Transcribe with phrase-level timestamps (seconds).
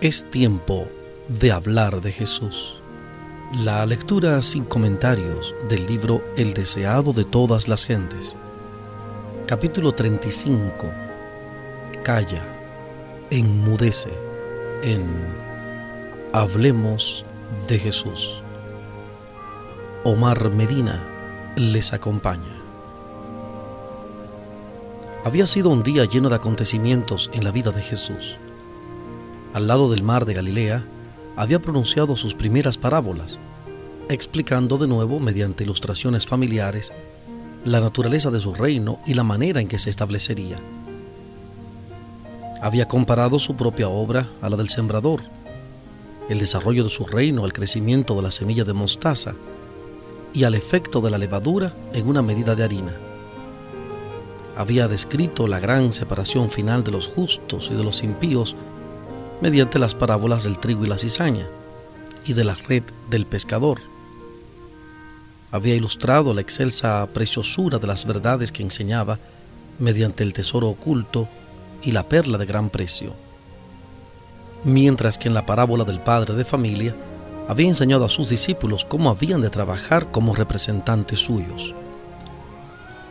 [0.00, 0.88] Es tiempo
[1.28, 2.80] de hablar de Jesús.
[3.52, 8.34] La lectura sin comentarios del libro El deseado de todas las gentes.
[9.46, 10.86] Capítulo 35.
[12.02, 12.42] Calla,
[13.30, 14.08] enmudece
[14.82, 15.04] en
[16.32, 17.26] Hablemos
[17.68, 18.40] de Jesús.
[20.04, 20.98] Omar Medina
[21.56, 22.56] les acompaña.
[25.26, 28.38] Había sido un día lleno de acontecimientos en la vida de Jesús
[29.52, 30.84] al lado del mar de Galilea,
[31.36, 33.38] había pronunciado sus primeras parábolas,
[34.08, 36.92] explicando de nuevo, mediante ilustraciones familiares,
[37.64, 40.58] la naturaleza de su reino y la manera en que se establecería.
[42.62, 45.20] Había comparado su propia obra a la del sembrador,
[46.28, 49.34] el desarrollo de su reino al crecimiento de la semilla de mostaza
[50.32, 52.92] y al efecto de la levadura en una medida de harina.
[54.56, 58.54] Había descrito la gran separación final de los justos y de los impíos
[59.40, 61.46] mediante las parábolas del trigo y la cizaña
[62.26, 63.80] y de la red del pescador.
[65.50, 69.18] Había ilustrado la excelsa preciosura de las verdades que enseñaba
[69.78, 71.28] mediante el tesoro oculto
[71.82, 73.14] y la perla de gran precio.
[74.62, 76.94] Mientras que en la parábola del padre de familia
[77.48, 81.74] había enseñado a sus discípulos cómo habían de trabajar como representantes suyos.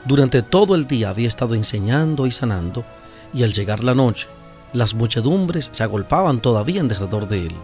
[0.05, 2.85] Durante todo el día había estado enseñando y sanando,
[3.33, 4.27] y al llegar la noche
[4.73, 7.55] las muchedumbres se agolpaban todavía en derredor de él.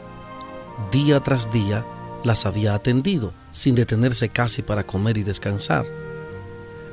[0.91, 1.85] Día tras día
[2.23, 5.85] las había atendido, sin detenerse casi para comer y descansar.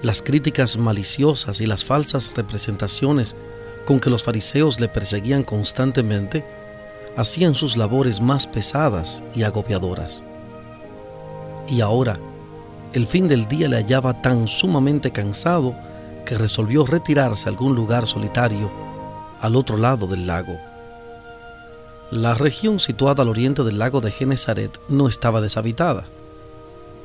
[0.03, 3.35] Las críticas maliciosas y las falsas representaciones
[3.87, 6.45] con que los fariseos le perseguían constantemente
[7.17, 10.23] hacían sus labores más pesadas y agobiadoras.
[11.69, 12.19] Y ahora,
[12.93, 15.75] el fin del día le hallaba tan sumamente cansado
[16.27, 18.71] que resolvió retirarse a algún lugar solitario
[19.43, 20.59] al otro lado del lago.
[22.13, 26.05] La región situada al oriente del lago de Genezaret no estaba deshabitada,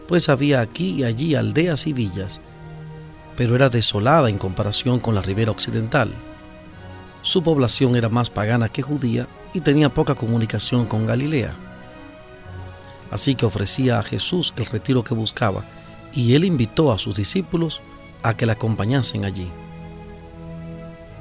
[0.07, 2.39] pues había aquí y allí aldeas y villas,
[3.35, 6.13] pero era desolada en comparación con la ribera occidental.
[7.23, 11.55] Su población era más pagana que judía y tenía poca comunicación con Galilea.
[13.09, 15.63] Así que ofrecía a Jesús el retiro que buscaba
[16.13, 17.81] y él invitó a sus discípulos
[18.21, 19.49] a que le acompañasen allí.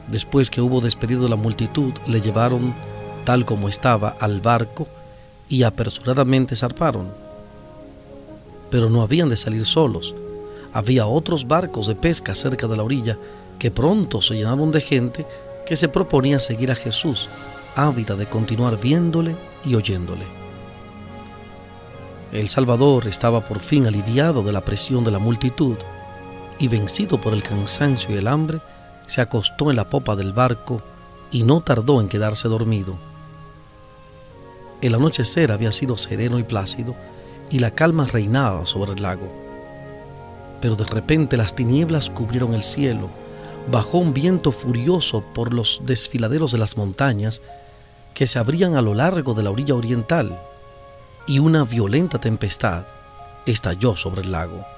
[0.08, 2.74] Después que hubo despedido la multitud, le llevaron,
[3.24, 4.86] tal como estaba, al barco
[5.48, 7.08] y apresuradamente zarparon.
[8.70, 10.14] Pero no habían de salir solos.
[10.72, 13.16] Había otros barcos de pesca cerca de la orilla
[13.58, 15.26] que pronto se llenaron de gente
[15.66, 17.28] que se proponía seguir a Jesús,
[17.74, 20.24] ávida de continuar viéndole y oyéndole.
[22.32, 25.76] El Salvador estaba por fin aliviado de la presión de la multitud
[26.58, 28.58] y vencido por el cansancio y el hambre,
[29.06, 30.82] se acostó en la popa del barco
[31.30, 32.96] y no tardó en quedarse dormido.
[34.80, 36.94] El anochecer había sido sereno y plácido
[37.50, 39.32] y la calma reinaba sobre el lago.
[40.60, 43.08] Pero de repente las tinieblas cubrieron el cielo,
[43.70, 47.42] bajó un viento furioso por los desfiladeros de las montañas
[48.14, 50.38] que se abrían a lo largo de la orilla oriental
[51.26, 52.84] y una violenta tempestad
[53.46, 54.75] estalló sobre el lago.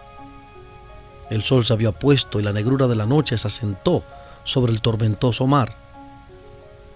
[1.30, 4.02] El sol se había puesto y la negrura de la noche se asentó
[4.44, 5.76] sobre el tormentoso mar.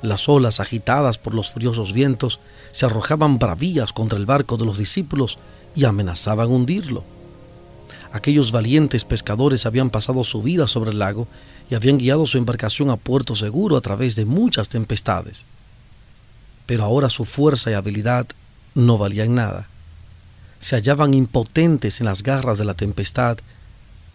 [0.00, 2.40] Las olas agitadas por los furiosos vientos
[2.72, 5.38] se arrojaban bravías contra el barco de los discípulos
[5.76, 7.04] y amenazaban hundirlo.
[8.12, 11.28] Aquellos valientes pescadores habían pasado su vida sobre el lago
[11.70, 15.44] y habían guiado su embarcación a puerto seguro a través de muchas tempestades.
[16.66, 18.26] Pero ahora su fuerza y habilidad
[18.74, 19.66] no valían nada.
[20.58, 23.38] Se hallaban impotentes en las garras de la tempestad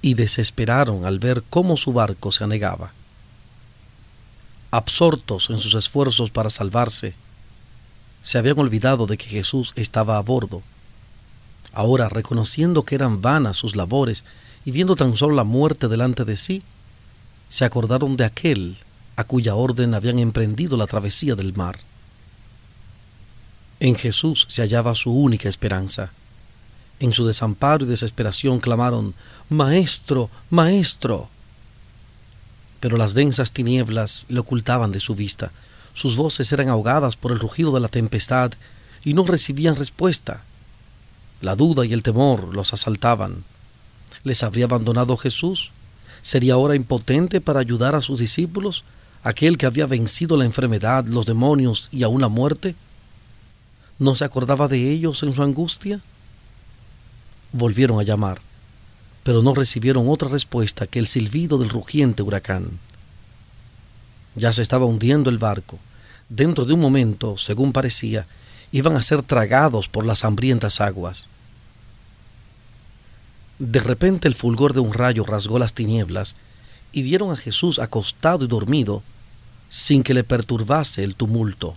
[0.01, 2.91] y desesperaron al ver cómo su barco se anegaba
[4.71, 7.13] absortos en sus esfuerzos para salvarse,
[8.21, 10.61] se habían olvidado de que Jesús estaba a bordo.
[11.73, 14.25] Ahora, reconociendo que eran vanas sus labores
[14.65, 16.63] y viendo tan solo la muerte delante de sí,
[17.49, 18.77] se acordaron de aquel
[19.15, 21.79] a cuya orden habían emprendido la travesía del mar.
[23.79, 26.11] En Jesús se hallaba su única esperanza.
[26.99, 29.13] En su desamparo y desesperación clamaron,
[29.49, 31.29] Maestro, Maestro
[32.79, 35.51] pero las densas tinieblas le ocultaban de su vista.
[35.93, 38.51] Sus voces eran ahogadas por el rugido de la tempestad
[39.03, 40.43] y no recibían respuesta.
[41.41, 43.43] La duda y el temor los asaltaban.
[44.23, 45.71] ¿Les habría abandonado Jesús?
[46.21, 48.83] ¿Sería ahora impotente para ayudar a sus discípulos,
[49.23, 52.75] aquel que había vencido la enfermedad, los demonios y aún la muerte?
[53.99, 56.01] ¿No se acordaba de ellos en su angustia?
[57.51, 58.39] Volvieron a llamar
[59.27, 62.79] pero no recibieron otra respuesta que el silbido del rugiente huracán.
[64.35, 65.79] Ya se estaba hundiendo el barco,
[66.29, 68.25] dentro de un momento, según parecía,
[68.71, 71.27] iban a ser tragados por las hambrientas aguas.
[73.59, 76.37] De repente el fulgor de un rayo rasgó las tinieblas
[76.93, 79.03] y vieron a Jesús acostado y dormido
[79.67, 81.75] sin que le perturbase el tumulto.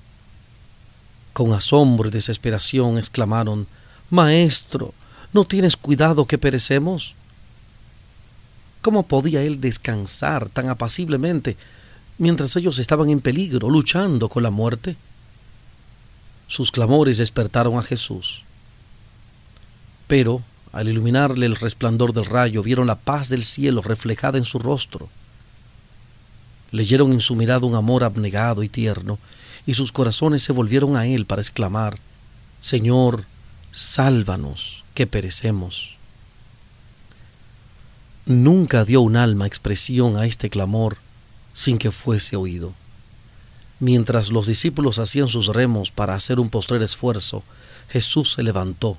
[1.32, 3.67] Con asombro y desesperación exclamaron,
[4.08, 4.94] Maestro,
[5.32, 7.15] ¿no tienes cuidado que perecemos?
[8.82, 11.56] ¿Cómo podía él descansar tan apaciblemente
[12.19, 14.97] mientras ellos estaban en peligro, luchando con la muerte?
[16.47, 18.43] Sus clamores despertaron a Jesús.
[20.06, 20.43] Pero,
[20.73, 25.09] al iluminarle el resplandor del rayo, vieron la paz del cielo reflejada en su rostro.
[26.73, 29.19] Leyeron en su mirada un amor abnegado y tierno,
[29.67, 31.99] y sus corazones se volvieron a él para exclamar,
[32.61, 33.25] Señor,
[33.71, 35.96] sálvanos, que perecemos.
[38.26, 40.98] Nunca dio un alma expresión a este clamor
[41.52, 42.75] sin que fuese oído.
[43.81, 47.42] Mientras los discípulos hacían sus remos para hacer un postrer esfuerzo,
[47.88, 48.98] Jesús se levantó,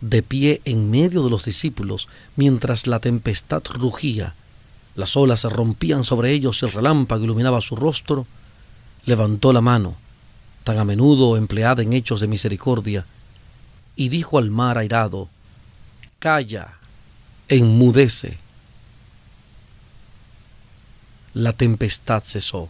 [0.00, 4.34] de pie en medio de los discípulos, mientras la tempestad rugía,
[4.94, 8.26] las olas se rompían sobre ellos y el relámpago iluminaba su rostro,
[9.04, 9.96] levantó la mano,
[10.62, 13.06] tan a menudo empleada en hechos de misericordia,
[13.96, 15.28] y dijo al mar airado,
[16.18, 16.78] Calla,
[17.48, 18.38] enmudece.
[21.34, 22.68] La tempestad cesó,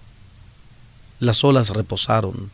[1.20, 2.50] las olas reposaron,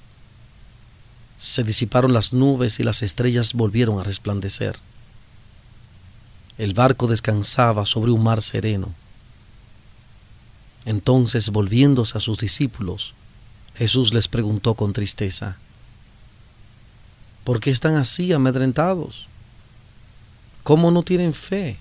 [1.39, 4.79] se disiparon las nubes y las estrellas volvieron a resplandecer.
[6.59, 8.93] El barco descansaba sobre un mar sereno.
[10.85, 13.15] Entonces, volviéndose a sus discípulos,
[13.77, 15.57] Jesús les preguntó con tristeza,
[17.51, 19.27] ¿por qué están así amedrentados?
[20.63, 21.79] ¿Cómo no tienen fe?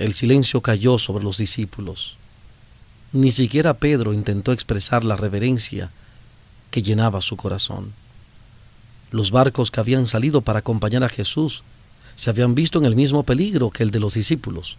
[0.00, 2.16] El silencio cayó sobre los discípulos.
[3.12, 5.92] Ni siquiera Pedro intentó expresar la reverencia
[6.72, 7.92] que llenaba su corazón.
[9.12, 11.62] Los barcos que habían salido para acompañar a Jesús
[12.16, 14.78] se habían visto en el mismo peligro que el de los discípulos.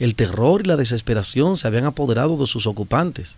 [0.00, 3.36] El terror y la desesperación se habían apoderado de sus ocupantes.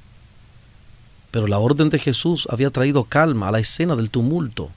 [1.31, 4.71] Pero la orden de Jesús había traído calma a la escena del tumulto.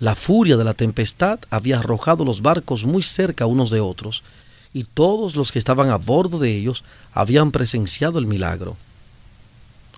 [0.00, 4.22] La furia de la tempestad había arrojado los barcos muy cerca unos de otros,
[4.72, 8.76] y todos los que estaban a bordo de ellos habían presenciado el milagro.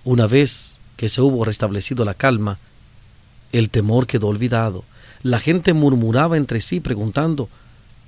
[0.03, 2.59] Una vez que se hubo restablecido la calma,
[3.51, 4.83] el temor quedó olvidado.
[5.23, 7.49] La gente murmuraba entre sí preguntando,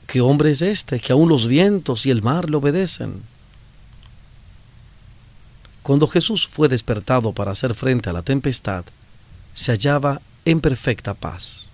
[0.06, 3.24] ¿qué hombre es este que aún los vientos y el mar le obedecen?
[5.83, 8.85] Cuando Jesús fue despertado para hacer frente a la tempestad,
[9.53, 11.69] se hallaba en perfecta paz.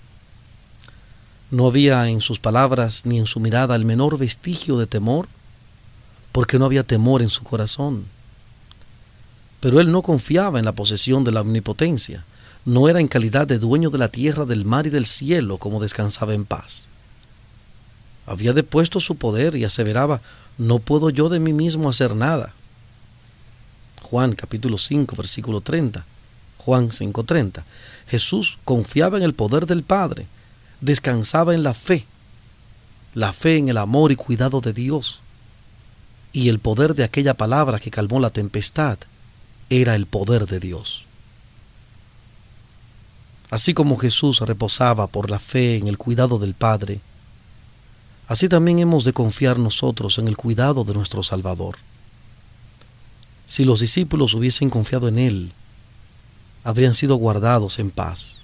[1.52, 5.28] No había en sus palabras ni en su mirada el menor vestigio de temor,
[6.32, 8.06] porque no había temor en su corazón.
[9.60, 12.26] Pero él no confiaba en la posesión de la omnipotencia,
[12.66, 15.80] no era en calidad de dueño de la tierra, del mar y del cielo como
[15.80, 16.88] descansaba en paz.
[18.26, 20.22] Había depuesto su poder y aseveraba,
[20.58, 22.54] no puedo yo de mí mismo hacer nada.
[24.06, 26.06] Juan capítulo 5 versículo 30.
[26.60, 27.64] Juan 5:30.
[28.08, 30.28] Jesús confiaba en el poder del Padre,
[30.80, 32.06] descansaba en la fe,
[33.16, 35.22] la fe en el amor y cuidado de Dios.
[36.32, 39.00] Y el poder de aquella palabra que calmó la tempestad
[39.70, 41.04] era el poder de Dios.
[43.50, 47.00] Así como Jesús reposaba por la fe en el cuidado del Padre,
[48.28, 51.78] así también hemos de confiar nosotros en el cuidado de nuestro Salvador.
[53.48, 55.52] Si los discípulos hubiesen confiado en Él,
[56.64, 58.40] habrían sido guardados en paz.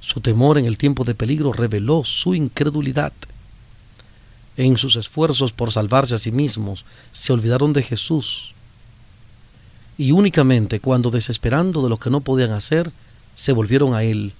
[0.00, 3.12] Su temor en el tiempo de peligro reveló su incredulidad.
[4.56, 8.54] En sus esfuerzos por salvarse a sí mismos, se olvidaron de Jesús.
[9.98, 12.92] Y únicamente cuando, desesperando de lo que no podían hacer,
[13.34, 14.32] se volvieron a Él,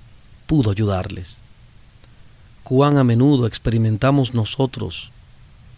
[0.46, 1.38] pudo ayudarles.
[2.62, 5.10] Cuán a menudo experimentamos nosotros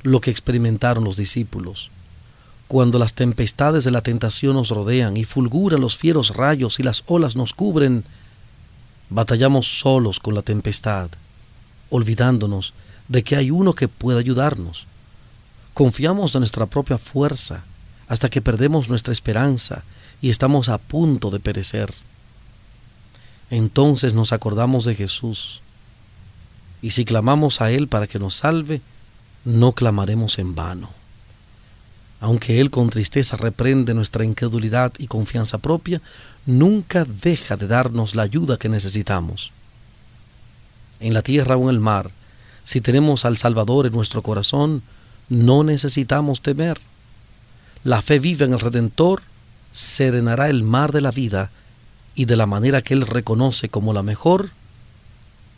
[0.03, 1.91] lo que experimentaron los discípulos
[2.69, 7.03] cuando las tempestades de la tentación nos rodean y fulguran los fieros rayos y las
[7.07, 8.05] olas nos cubren,
[9.09, 11.09] batallamos solos con la tempestad,
[11.89, 12.75] olvidándonos
[13.09, 14.87] de que hay uno que puede ayudarnos.
[15.73, 17.65] Confiamos en nuestra propia fuerza
[18.07, 19.83] hasta que perdemos nuestra esperanza
[20.21, 21.95] y estamos a punto de perecer.
[23.51, 25.63] Entonces nos acordamos de Jesús,
[26.83, 28.83] y si clamamos a Él para que nos salve,
[29.47, 30.98] no clamaremos en vano
[32.21, 36.01] aunque Él con tristeza reprende nuestra incredulidad y confianza propia,
[36.47, 39.53] nunca deja de darnos la ayuda que necesitamos.
[41.01, 42.11] En la tierra o en el mar,
[42.65, 44.83] si tenemos al Salvador en nuestro corazón,
[45.29, 46.79] no necesitamos temer.
[47.85, 49.23] La fe viva en el Redentor
[49.73, 51.51] serenará el mar de la vida
[52.15, 54.51] y de la manera que Él reconoce como la mejor,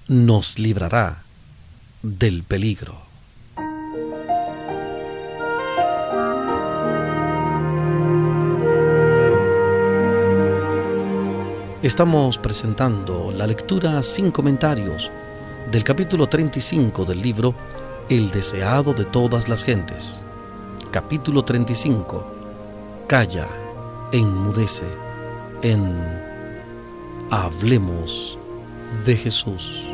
[0.08, 1.22] nos librará
[2.02, 3.09] del peligro.
[11.82, 15.10] Estamos presentando la lectura sin comentarios
[15.70, 17.54] del capítulo 35 del libro
[18.10, 20.22] El deseado de todas las gentes.
[20.90, 22.26] Capítulo 35.
[23.06, 23.48] Calla,
[24.12, 24.84] enmudece,
[25.62, 25.96] en
[27.30, 28.36] Hablemos
[29.06, 29.86] de Jesús.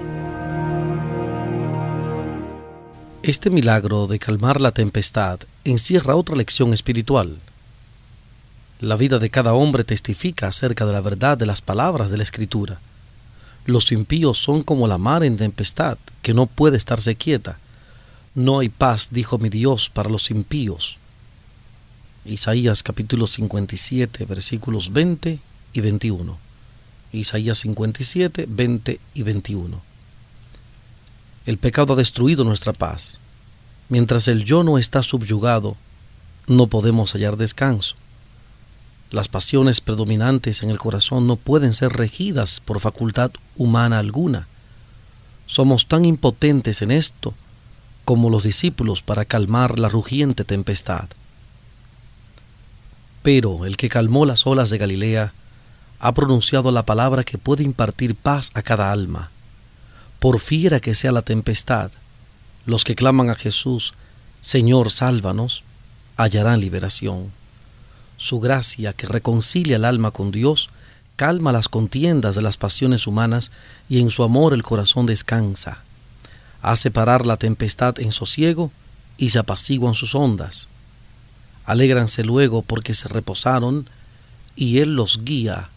[3.22, 7.38] Este milagro de calmar la tempestad encierra otra lección espiritual
[8.80, 12.22] la vida de cada hombre testifica acerca de la verdad de las palabras de la
[12.22, 12.78] Escritura.
[13.64, 17.58] Los impíos son como la mar en tempestad, que no puede estarse quieta.
[18.34, 20.98] No hay paz, dijo mi Dios, para los impíos.
[22.26, 25.38] Isaías capítulo 57, versículos 20
[25.72, 26.38] y 21.
[27.12, 29.80] Isaías 57, 20 y 21.
[31.46, 33.20] El pecado ha destruido nuestra paz.
[33.88, 35.76] Mientras el yo no está subyugado,
[36.46, 37.96] no podemos hallar descanso.
[39.10, 44.48] Las pasiones predominantes en el corazón no pueden ser regidas por facultad humana alguna.
[45.46, 47.34] Somos tan impotentes en esto
[48.04, 51.08] como los discípulos para calmar la rugiente tempestad.
[53.22, 55.32] Pero el que calmó las olas de Galilea
[55.98, 59.30] ha pronunciado la palabra que puede impartir paz a cada alma.
[60.18, 61.90] Por fiera que sea la tempestad,
[62.64, 63.94] los que claman a Jesús,
[64.40, 65.62] Señor, sálvanos,
[66.16, 67.32] hallarán liberación.
[68.16, 70.70] Su gracia, que reconcilia el alma con Dios,
[71.16, 73.50] calma las contiendas de las pasiones humanas
[73.88, 75.78] y en su amor el corazón descansa.
[76.62, 78.70] Hace parar la tempestad en sosiego
[79.18, 80.68] y se apaciguan sus ondas.
[81.64, 83.88] Alégranse luego porque se reposaron
[84.54, 85.68] y Él los guía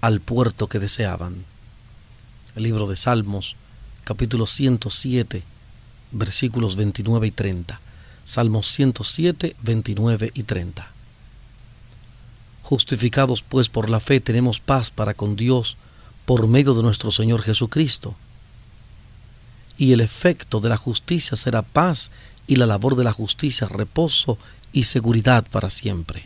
[0.00, 1.44] al puerto que deseaban.
[2.54, 3.56] Libro de Salmos,
[4.04, 5.42] capítulo 107,
[6.12, 7.80] versículos 29 y 30.
[8.24, 10.90] Salmos 107, 29 y 30.
[12.68, 15.78] Justificados pues por la fe tenemos paz para con Dios
[16.26, 18.14] por medio de nuestro Señor Jesucristo.
[19.78, 22.10] Y el efecto de la justicia será paz
[22.46, 24.36] y la labor de la justicia reposo
[24.70, 26.24] y seguridad para siempre.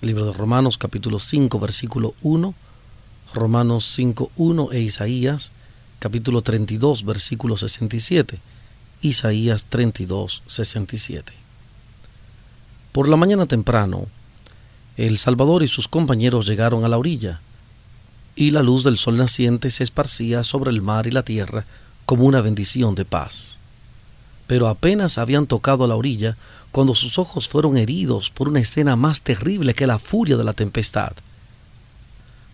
[0.00, 2.54] libro de Romanos capítulo 5 versículo 1,
[3.34, 5.52] Romanos 5 1 e Isaías
[6.00, 8.40] capítulo 32 versículo 67,
[9.00, 11.41] Isaías 32 67.
[12.92, 14.06] Por la mañana temprano,
[14.98, 17.40] el Salvador y sus compañeros llegaron a la orilla,
[18.36, 21.64] y la luz del sol naciente se esparcía sobre el mar y la tierra
[22.04, 23.56] como una bendición de paz.
[24.46, 26.36] Pero apenas habían tocado a la orilla
[26.70, 30.52] cuando sus ojos fueron heridos por una escena más terrible que la furia de la
[30.52, 31.12] tempestad.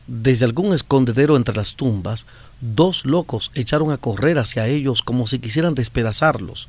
[0.06, 2.26] Desde algún escondedero entre las tumbas,
[2.60, 6.68] dos locos echaron a correr hacia ellos como si quisieran despedazarlos,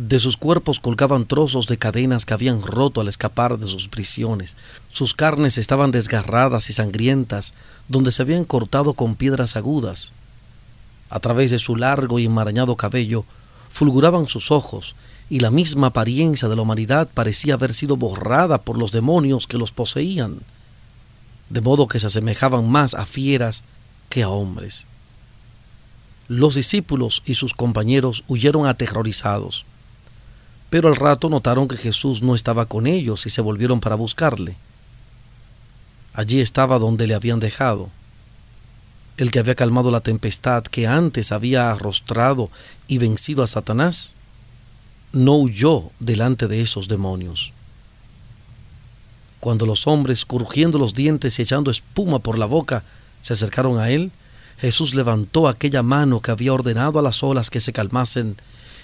[0.00, 4.56] de sus cuerpos colgaban trozos de cadenas que habían roto al escapar de sus prisiones.
[4.88, 7.52] Sus carnes estaban desgarradas y sangrientas,
[7.86, 10.12] donde se habían cortado con piedras agudas.
[11.10, 13.26] A través de su largo y enmarañado cabello
[13.70, 14.94] fulguraban sus ojos,
[15.28, 19.58] y la misma apariencia de la humanidad parecía haber sido borrada por los demonios que
[19.58, 20.38] los poseían,
[21.50, 23.64] de modo que se asemejaban más a fieras
[24.08, 24.86] que a hombres.
[26.26, 29.66] Los discípulos y sus compañeros huyeron aterrorizados
[30.70, 34.56] pero al rato notaron que Jesús no estaba con ellos y se volvieron para buscarle.
[36.14, 37.90] Allí estaba donde le habían dejado,
[39.16, 42.50] el que había calmado la tempestad que antes había arrostrado
[42.86, 44.14] y vencido a Satanás,
[45.12, 47.52] no huyó delante de esos demonios.
[49.40, 52.84] Cuando los hombres, crujiendo los dientes y echando espuma por la boca,
[53.22, 54.12] se acercaron a él,
[54.58, 58.36] Jesús levantó aquella mano que había ordenado a las olas que se calmasen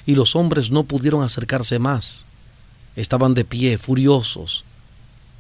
[0.06, 2.24] y los hombres no pudieron acercarse más.
[2.94, 4.64] Estaban de pie, furiosos,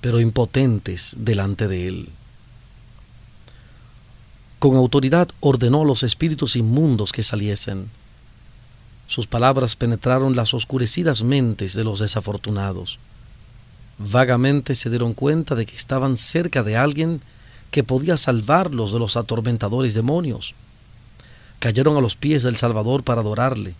[0.00, 2.08] pero impotentes delante de él.
[4.58, 7.88] Con autoridad ordenó a los espíritus inmundos que saliesen.
[9.06, 12.98] Sus palabras penetraron las oscurecidas mentes de los desafortunados.
[13.98, 17.20] Vagamente se dieron cuenta de que estaban cerca de alguien
[17.70, 20.54] que podía salvarlos de los atormentadores demonios.
[21.60, 23.74] Cayeron a los pies del Salvador para adorarle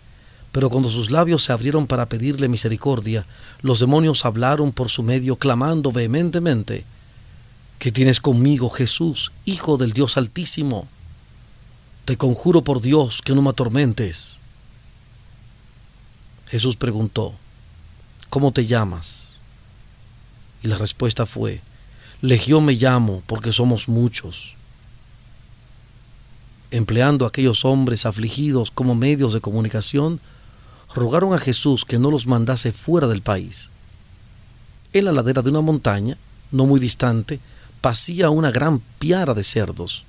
[0.53, 3.27] pero cuando sus labios se abrieron para pedirle misericordia,
[3.63, 6.85] los demonios hablaron por su medio, clamando vehementemente,
[7.79, 10.89] ¿Qué tienes conmigo, Jesús, Hijo del Dios Altísimo?
[12.07, 14.39] Te conjuro por Dios que no me atormentes.
[16.49, 17.35] Jesús preguntó,
[18.31, 19.41] ¿Cómo te llamas?
[20.63, 21.61] Y la respuesta fue,
[22.23, 24.55] Legión me llamo porque somos muchos.
[26.71, 30.21] Empleando a aquellos hombres afligidos como medios de comunicación,
[30.95, 33.71] rogaron a Jesús que no los mandase fuera del país.
[34.93, 36.17] En la ladera de una montaña,
[36.53, 37.41] no muy distante,
[37.81, 40.05] pasía una gran piara de cerdos.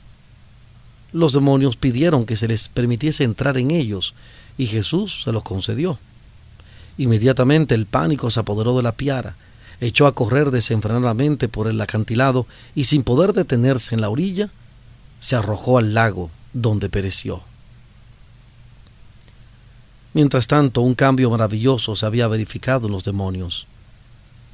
[1.11, 4.13] Los demonios pidieron que se les permitiese entrar en ellos,
[4.57, 5.99] y Jesús se los concedió.
[6.97, 9.35] Inmediatamente el pánico se apoderó de la piara,
[9.79, 14.49] echó a correr desenfrenadamente por el acantilado y sin poder detenerse en la orilla,
[15.19, 17.43] se arrojó al lago donde pereció.
[20.17, 23.67] Mientras tanto, un cambio maravilloso se había verificado en los demonios.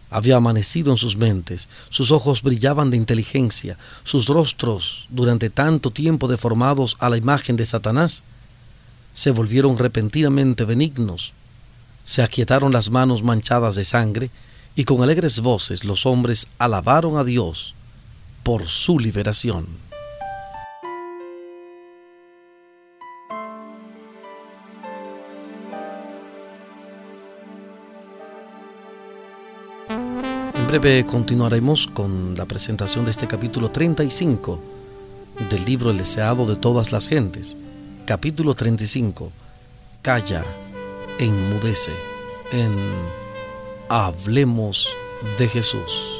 [0.09, 6.27] Había amanecido en sus mentes, sus ojos brillaban de inteligencia, sus rostros, durante tanto tiempo
[6.27, 8.23] deformados a la imagen de Satanás,
[9.13, 11.31] se volvieron repentinamente benignos,
[12.03, 14.31] se aquietaron las manos manchadas de sangre,
[14.75, 17.73] y con alegres voces los hombres alabaron a Dios
[18.43, 19.67] por su liberación.
[30.79, 34.59] Breve continuaremos con la presentación de este capítulo 35
[35.51, 37.55] del libro El deseado de todas las gentes.
[38.07, 39.31] Capítulo 35.
[40.01, 40.43] Calla,
[41.19, 41.91] enmudece,
[42.51, 42.75] en
[43.87, 44.89] Hablemos
[45.37, 46.12] de Jesús.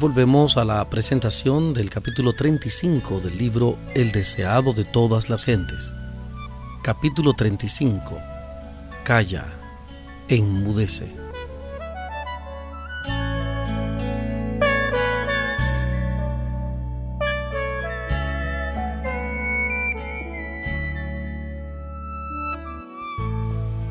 [0.00, 5.92] Volvemos a la presentación del capítulo 35 del libro El deseado de todas las gentes.
[6.84, 8.16] Capítulo 35.
[9.02, 9.46] Calla,
[10.28, 11.12] enmudece.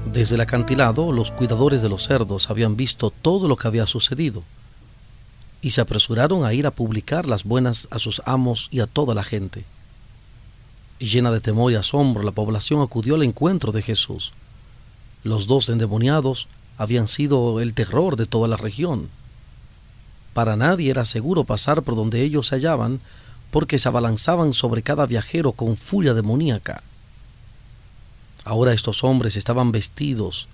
[0.05, 4.43] Desde el acantilado, los cuidadores de los cerdos habían visto todo lo que había sucedido
[5.61, 9.15] y se apresuraron a ir a publicar las buenas a sus amos y a toda
[9.15, 9.65] la gente.
[10.99, 14.33] Y llena de temor y asombro, la población acudió al encuentro de Jesús.
[15.23, 19.09] Los dos endemoniados habían sido el terror de toda la región.
[20.33, 22.99] Para nadie era seguro pasar por donde ellos se hallaban,
[23.51, 26.83] porque se abalanzaban sobre cada viajero con furia demoníaca.
[28.43, 30.47] Ahora estos hombres estaban vestidos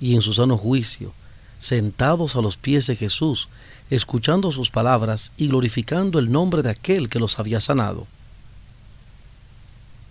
[0.00, 1.12] y en su sano juicio,
[1.58, 3.48] sentados a los pies de Jesús,
[3.90, 8.06] escuchando sus palabras y glorificando el nombre de aquel que los había sanado.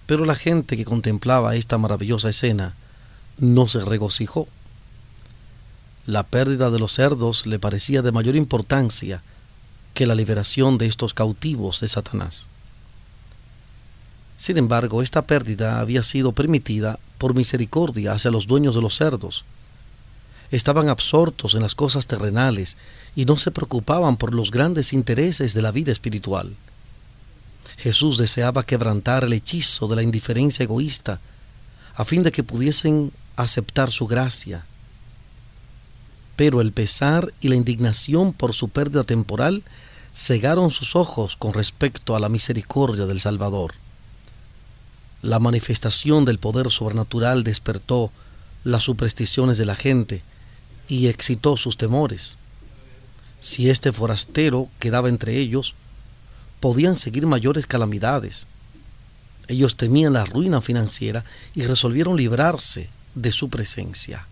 [0.05, 2.73] Pero la gente que contemplaba esta maravillosa escena
[3.37, 4.47] no se regocijó.
[6.05, 9.21] La pérdida de los cerdos le parecía de mayor importancia
[9.93, 12.45] que la liberación de estos cautivos de Satanás.
[14.37, 19.45] Sin embargo, esta pérdida había sido permitida por misericordia hacia los dueños de los cerdos,
[20.51, 22.77] estaban absortos en las cosas terrenales
[23.15, 26.55] y no se preocupaban por los grandes intereses de la vida espiritual.
[27.77, 31.19] Jesús deseaba quebrantar el hechizo de la indiferencia egoísta
[31.95, 34.65] a fin de que pudiesen aceptar su gracia.
[36.35, 39.63] Pero el pesar y la indignación por su pérdida temporal
[40.13, 43.73] cegaron sus ojos con respecto a la misericordia del Salvador.
[45.21, 48.11] La manifestación del poder sobrenatural despertó
[48.63, 50.21] las supersticiones de la gente,
[50.89, 52.35] y excitó sus temores.
[53.39, 55.75] Si este forastero quedaba entre ellos,
[56.59, 58.47] podían seguir mayores calamidades.
[59.47, 61.23] Ellos temían la ruina financiera
[61.55, 64.27] y resolvieron librarse de su presencia.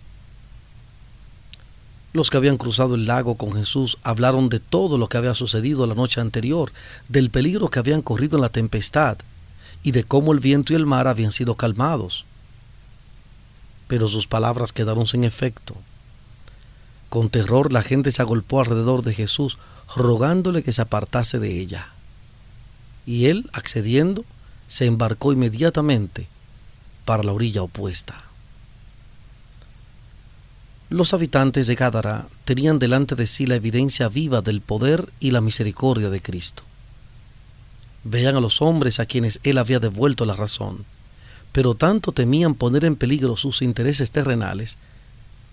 [2.11, 5.85] Los que habían cruzado el lago con Jesús hablaron de todo lo que había sucedido
[5.85, 6.71] la noche anterior,
[7.07, 9.17] del peligro que habían corrido en la tempestad
[9.83, 12.25] y de cómo el viento y el mar habían sido calmados.
[13.87, 15.75] Pero sus palabras quedaron sin efecto.
[17.09, 19.57] Con terror la gente se agolpó alrededor de Jesús,
[19.95, 21.89] rogándole que se apartase de ella.
[23.05, 24.25] Y él, accediendo,
[24.67, 26.27] se embarcó inmediatamente
[27.05, 28.23] para la orilla opuesta.
[30.89, 35.41] Los habitantes de Gádara tenían delante de sí la evidencia viva del poder y la
[35.41, 36.63] misericordia de Cristo.
[38.03, 40.85] Vean a los hombres a quienes él había devuelto la razón,
[41.51, 44.77] pero tanto temían poner en peligro sus intereses terrenales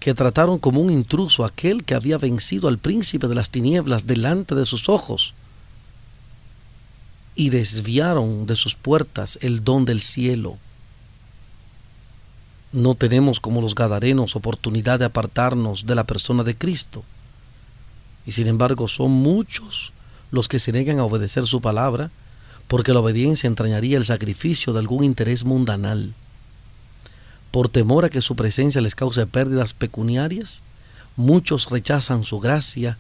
[0.01, 4.55] que trataron como un intruso aquel que había vencido al príncipe de las tinieblas delante
[4.55, 5.35] de sus ojos
[7.35, 10.57] y desviaron de sus puertas el don del cielo.
[12.73, 17.05] No tenemos como los gadarenos oportunidad de apartarnos de la persona de Cristo.
[18.27, 19.93] Y sin embargo son muchos
[20.31, 22.11] los que se negan a obedecer su palabra,
[22.69, 26.15] porque la obediencia entrañaría el sacrificio de algún interés mundanal
[27.55, 30.61] por temor a que su presencia les cause pérdidas pecuniarias,
[31.15, 32.99] muchos rechazan su gracia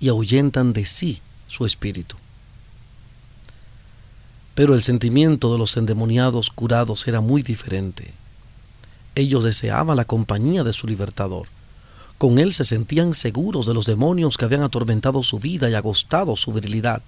[0.00, 2.16] y ahuyentan de sí su espíritu.
[4.56, 8.12] Pero el sentimiento de los endemoniados curados era muy diferente.
[9.14, 11.46] Ellos deseaban la compañía de su libertador.
[12.18, 16.34] Con él se sentían seguros de los demonios que habían atormentado su vida y agostado
[16.34, 17.02] su virilidad.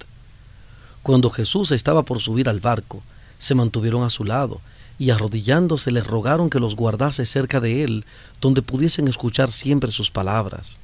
[1.02, 3.02] Cuando Jesús estaba por subir al barco,
[3.40, 4.60] se mantuvieron a su lado
[4.98, 8.04] y arrodillándose le rogaron que los guardase cerca de él,
[8.40, 10.78] donde pudiesen escuchar siempre sus palabras.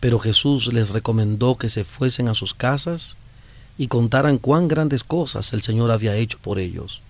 [0.00, 3.16] Pero Jesús les recomendó que se fuesen a sus casas
[3.78, 7.00] y contaran cuán grandes cosas el Señor había hecho por ellos.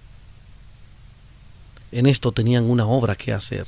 [1.90, 3.66] En esto tenían una obra que hacer.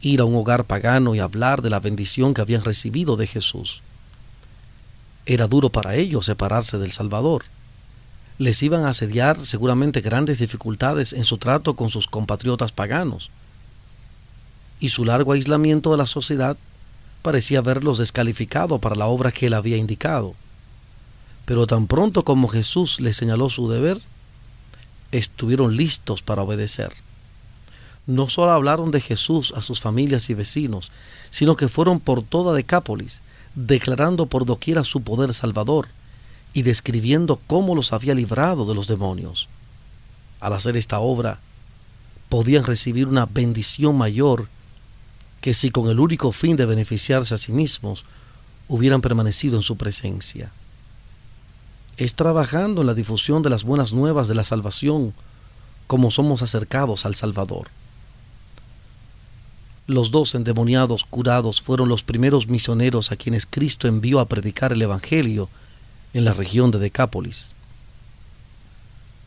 [0.00, 3.82] Ir a un hogar pagano y hablar de la bendición que habían recibido de Jesús.
[5.26, 7.44] Era duro para ellos separarse del Salvador
[8.40, 13.28] les iban a asediar seguramente grandes dificultades en su trato con sus compatriotas paganos.
[14.80, 16.56] Y su largo aislamiento de la sociedad
[17.20, 20.34] parecía haberlos descalificado para la obra que él había indicado.
[21.44, 24.00] Pero tan pronto como Jesús les señaló su deber,
[25.12, 26.94] estuvieron listos para obedecer.
[28.06, 30.90] No solo hablaron de Jesús a sus familias y vecinos,
[31.28, 33.20] sino que fueron por toda Decápolis,
[33.54, 35.88] declarando por doquiera su poder salvador
[36.52, 39.48] y describiendo cómo los había librado de los demonios.
[40.40, 41.38] Al hacer esta obra,
[42.28, 44.48] podían recibir una bendición mayor
[45.40, 48.04] que si con el único fin de beneficiarse a sí mismos
[48.68, 50.50] hubieran permanecido en su presencia.
[51.96, 55.12] Es trabajando en la difusión de las buenas nuevas de la salvación
[55.86, 57.68] como somos acercados al Salvador.
[59.86, 64.82] Los dos endemoniados curados fueron los primeros misioneros a quienes Cristo envió a predicar el
[64.82, 65.48] Evangelio
[66.14, 67.52] en la región de Decápolis.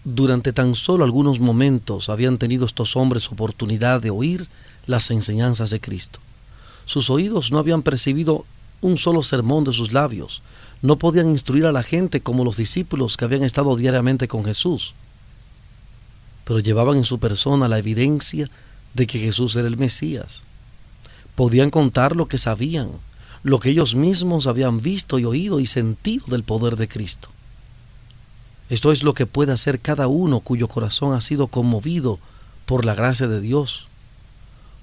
[0.04, 4.48] Durante tan solo algunos momentos habían tenido estos hombres oportunidad de oír
[4.86, 6.20] las enseñanzas de Cristo.
[6.86, 8.46] Sus oídos no habían percibido
[8.82, 10.42] un solo sermón de sus labios,
[10.82, 14.94] no podían instruir a la gente como los discípulos que habían estado diariamente con Jesús,
[16.44, 18.50] pero llevaban en su persona la evidencia
[18.94, 20.44] de que Jesús era el Mesías
[21.36, 22.90] podían contar lo que sabían,
[23.44, 27.30] lo que ellos mismos habían visto y oído y sentido del poder de Cristo.
[28.70, 32.20] Esto es lo que puede hacer cada uno cuyo corazón ha sido conmovido
[32.66, 33.88] por la gracia de Dios.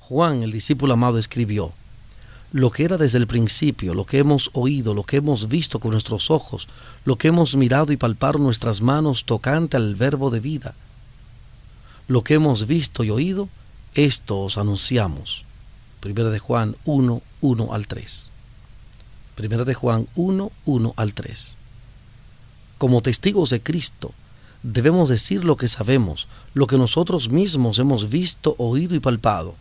[0.01, 1.73] Juan, el discípulo amado, escribió,
[2.53, 5.93] lo que era desde el principio, lo que hemos oído, lo que hemos visto con
[5.93, 6.69] nuestros ojos,
[7.05, 10.75] lo que hemos mirado y palpado nuestras manos tocante al verbo de vida.
[12.09, 13.49] Lo que hemos visto y oído,
[13.95, 15.45] esto os anunciamos
[16.01, 18.30] Primera de Juan 1, 1 al 3.
[19.41, 21.57] Primera de Juan 1, 1 al 3.
[22.77, 24.13] Como testigos de Cristo,
[24.63, 29.55] debemos decir lo que sabemos, lo que nosotros mismos hemos visto, oído y palpado.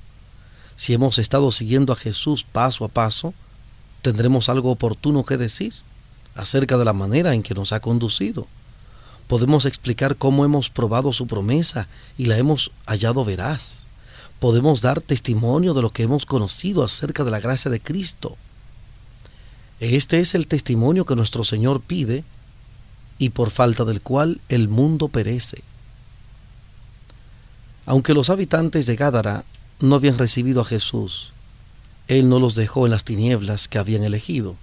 [0.76, 3.34] Si hemos estado siguiendo a Jesús paso a paso,
[4.02, 5.74] tendremos algo oportuno que decir
[6.36, 8.48] acerca de la manera en que nos ha conducido.
[9.28, 11.88] Podemos explicar cómo hemos probado su promesa
[12.18, 13.86] y la hemos hallado veraz
[14.40, 18.38] podemos dar testimonio de lo que hemos conocido acerca de la gracia de Cristo.
[19.80, 22.24] Este es el testimonio que nuestro Señor pide
[23.18, 25.64] y por falta del cual el mundo perece.
[27.86, 29.46] Aunque los habitantes de Gádara
[29.80, 31.32] no habían recibido a Jesús,
[32.08, 34.56] Él no los dejó en las tinieblas que habían elegido.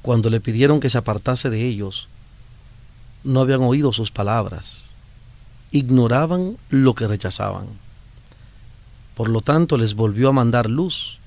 [0.00, 2.08] Cuando le pidieron que se apartase de ellos,
[3.24, 4.90] no habían oído sus palabras,
[5.70, 7.66] ignoraban lo que rechazaban.
[9.14, 11.18] Por lo tanto, les volvió a mandar luz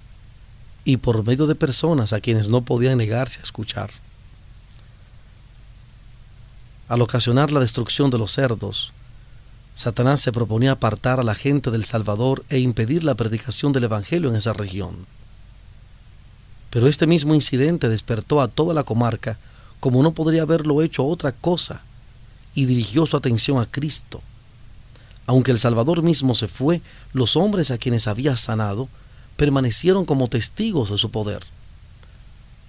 [0.85, 3.89] y por medio de personas a quienes no podían negarse a escuchar.
[6.87, 8.93] Al ocasionar la destrucción de los cerdos,
[9.73, 14.29] Satanás se proponía apartar a la gente del Salvador e impedir la predicación del Evangelio
[14.29, 14.95] en esa región.
[16.69, 19.37] Pero este mismo incidente despertó a toda la comarca
[19.79, 21.81] como no podría haberlo hecho otra cosa
[22.53, 24.21] y dirigió su atención a Cristo
[25.27, 26.81] aunque el Salvador mismo se fue,
[27.13, 28.87] los hombres a quienes había sanado
[29.35, 31.43] permanecieron como testigos de su poder.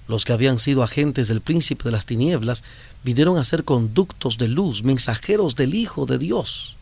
[0.09, 2.63] Los que habían sido agentes del príncipe de las tinieblas
[3.03, 6.77] vinieron a ser conductos de luz, mensajeros del Hijo de Dios.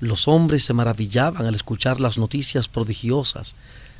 [0.00, 3.54] Los hombres se maravillaban al escuchar las noticias prodigiosas.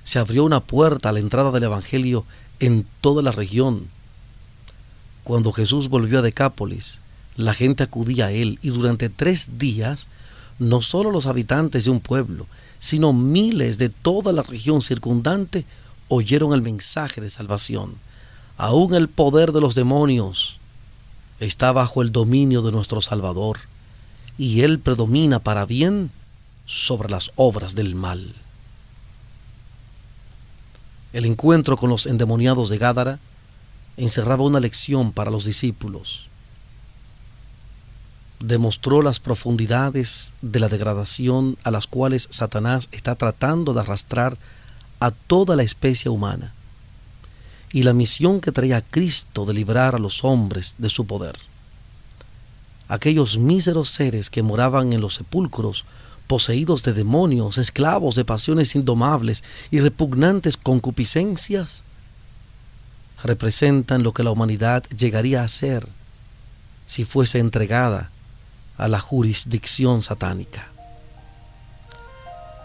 [0.04, 2.24] Se abrió una puerta a la entrada del Evangelio
[2.60, 3.88] en toda la región.
[5.22, 7.00] Cuando Jesús volvió a Decápolis,
[7.36, 10.08] la gente acudía a él y durante tres días
[10.58, 12.46] no solo los habitantes de un pueblo,
[12.84, 15.64] sino miles de toda la región circundante
[16.08, 17.94] oyeron el mensaje de salvación.
[18.58, 20.58] Aún el poder de los demonios
[21.40, 23.60] está bajo el dominio de nuestro Salvador,
[24.36, 26.10] y Él predomina para bien
[26.66, 28.34] sobre las obras del mal.
[31.14, 33.18] El encuentro con los endemoniados de Gádara
[33.96, 36.28] encerraba una lección para los discípulos
[38.46, 44.36] demostró las profundidades de la degradación a las cuales Satanás está tratando de arrastrar
[45.00, 46.52] a toda la especie humana
[47.72, 51.36] y la misión que traía Cristo de librar a los hombres de su poder.
[52.86, 55.84] Aquellos míseros seres que moraban en los sepulcros,
[56.26, 61.82] poseídos de demonios, esclavos de pasiones indomables y repugnantes concupiscencias,
[63.22, 65.88] representan lo que la humanidad llegaría a ser
[66.86, 68.10] si fuese entregada
[68.76, 70.68] a la jurisdicción satánica.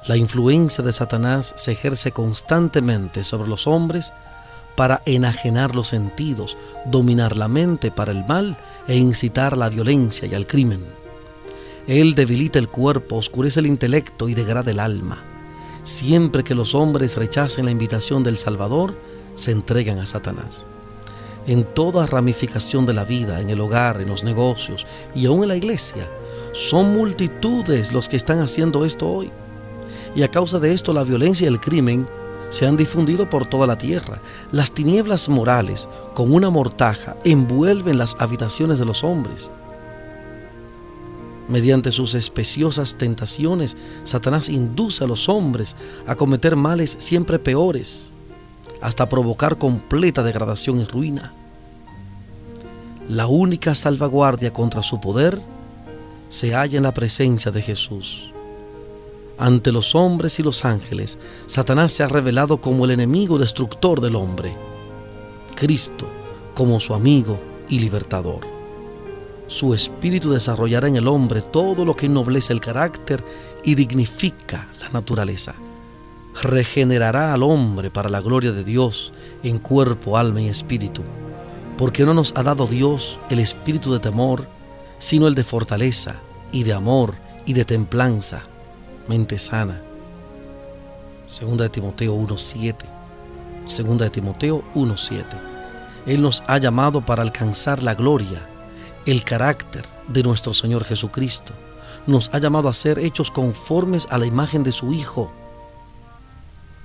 [0.08, 4.14] La influencia de Satanás se ejerce constantemente sobre los hombres
[4.76, 10.28] para enajenar los sentidos, dominar la mente para el mal e incitar a la violencia
[10.28, 10.84] y al crimen.
[11.88, 15.18] Él debilita el cuerpo, oscurece el intelecto y degrada el alma.
[15.84, 18.96] Siempre que los hombres rechacen la invitación del Salvador,
[19.36, 20.66] se entregan a Satanás
[21.50, 24.86] en toda ramificación de la vida, en el hogar, en los negocios
[25.16, 26.08] y aún en la iglesia.
[26.54, 29.32] Son multitudes los que están haciendo esto hoy.
[30.16, 32.06] Y a causa de esto la violencia y el crimen
[32.52, 34.20] se han difundido por toda la tierra.
[34.52, 39.50] Las tinieblas morales, con una mortaja, envuelven las habitaciones de los hombres.
[41.48, 48.12] Mediante sus especiosas tentaciones, Satanás induce a los hombres a cometer males siempre peores
[48.82, 51.34] hasta provocar completa degradación y ruina.
[53.10, 55.42] La única salvaguardia contra su poder
[56.30, 58.30] se halla en la presencia de Jesús.
[59.40, 61.18] Ante los hombres y los ángeles,
[61.48, 64.54] Satanás se ha revelado como el enemigo destructor del hombre,
[65.56, 66.08] Cristo
[66.54, 68.42] como su amigo y libertador.
[69.48, 73.24] Su espíritu desarrollará en el hombre todo lo que ennoblece el carácter
[73.64, 75.56] y dignifica la naturaleza.
[76.44, 81.02] Regenerará al hombre para la gloria de Dios en cuerpo, alma y espíritu
[81.80, 84.46] porque no nos ha dado Dios el espíritu de temor,
[84.98, 86.18] sino el de fortaleza
[86.52, 87.14] y de amor
[87.46, 88.44] y de templanza,
[89.08, 89.80] mente sana.
[91.26, 92.76] Segunda de Timoteo 1.7.
[93.66, 95.24] Segunda de Timoteo 1.7.
[96.06, 98.42] Él nos ha llamado para alcanzar la gloria,
[99.06, 101.54] el carácter de nuestro Señor Jesucristo.
[102.08, 105.32] Nos ha llamado a ser hechos conformes a la imagen de su Hijo.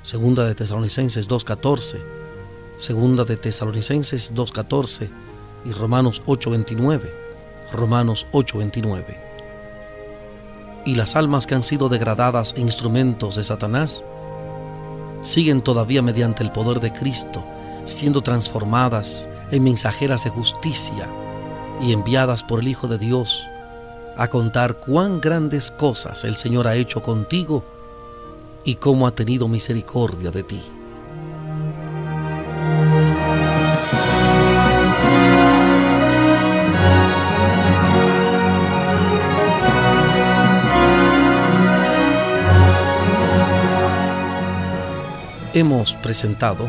[0.05, 2.24] Segunda de Tesalonicenses 2.14
[2.77, 5.09] Segunda de Tesalonicenses 2.14
[5.65, 7.11] y Romanos 8.29.
[7.73, 9.05] Romanos 8.29.
[10.87, 14.05] Y las almas que han sido degradadas e instrumentos de Satanás
[15.23, 17.43] siguen todavía mediante el poder de Cristo
[17.85, 21.09] siendo transformadas en mensajeras de justicia
[21.81, 23.47] y enviadas por el Hijo de Dios
[24.17, 27.65] a contar cuán grandes cosas el Señor ha hecho contigo
[28.65, 30.63] y cómo ha tenido misericordia de ti.
[45.55, 46.69] Hemos presentado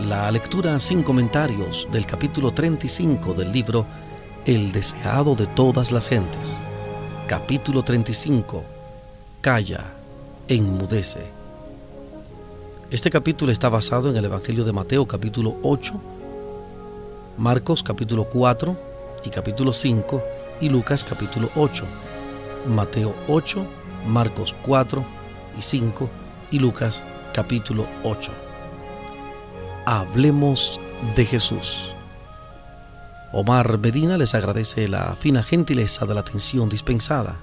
[0.00, 3.84] la lectura sin comentarios del capítulo 35 del libro
[4.46, 6.56] El deseado de todas las gentes.
[7.26, 8.64] Capítulo 35.
[9.42, 9.84] Calla,
[10.48, 11.26] enmudece.
[12.90, 15.92] Este capítulo está basado en el Evangelio de Mateo capítulo 8,
[17.36, 18.76] Marcos capítulo 4
[19.24, 20.22] y capítulo 5
[20.62, 21.84] y Lucas capítulo 8.
[22.66, 23.62] Mateo 8,
[24.08, 25.04] Marcos 4
[25.58, 26.08] y 5
[26.50, 27.04] y Lucas
[27.36, 28.32] capítulo 8.
[29.84, 30.80] Hablemos
[31.14, 31.92] de Jesús.
[33.30, 37.36] Omar Medina les agradece la fina gentileza de la atención dispensada.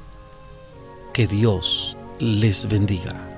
[1.14, 3.33] Que Dios les bendiga.